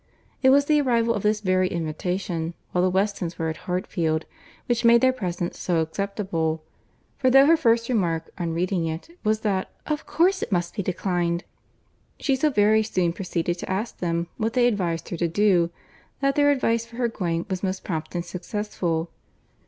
It 0.41 0.49
was 0.49 0.65
the 0.65 0.81
arrival 0.81 1.13
of 1.13 1.21
this 1.21 1.41
very 1.41 1.67
invitation 1.67 2.55
while 2.71 2.83
the 2.83 2.89
Westons 2.89 3.37
were 3.37 3.49
at 3.49 3.57
Hartfield, 3.69 4.25
which 4.65 4.83
made 4.83 4.99
their 4.99 5.13
presence 5.13 5.59
so 5.59 5.77
acceptable; 5.77 6.63
for 7.19 7.29
though 7.29 7.45
her 7.45 7.55
first 7.55 7.87
remark, 7.87 8.31
on 8.39 8.51
reading 8.55 8.87
it, 8.87 9.09
was 9.23 9.41
that 9.41 9.69
"of 9.85 10.07
course 10.07 10.41
it 10.41 10.51
must 10.51 10.73
be 10.75 10.81
declined," 10.81 11.43
she 12.19 12.35
so 12.35 12.49
very 12.49 12.81
soon 12.81 13.13
proceeded 13.13 13.59
to 13.59 13.69
ask 13.71 13.99
them 13.99 14.25
what 14.37 14.53
they 14.53 14.65
advised 14.65 15.09
her 15.09 15.17
to 15.17 15.27
do, 15.27 15.69
that 16.19 16.33
their 16.35 16.49
advice 16.49 16.83
for 16.83 16.95
her 16.95 17.07
going 17.07 17.45
was 17.47 17.61
most 17.61 17.83
prompt 17.83 18.15
and 18.15 18.25
successful. 18.25 19.11